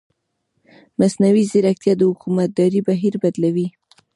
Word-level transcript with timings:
مصنوعي 0.99 1.43
ځیرکتیا 1.51 1.93
د 1.97 2.01
حکومتدارۍ 2.11 2.81
بهیر 2.87 3.13
بدلوي. 3.23 3.67